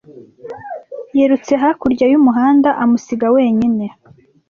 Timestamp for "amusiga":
2.83-3.25